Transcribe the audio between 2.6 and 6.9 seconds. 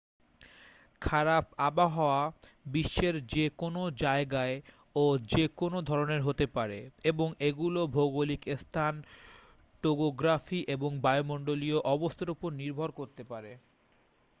বিশ্বের যে কোনও জায়গায় ও যে কোন ধরণের হতে পারে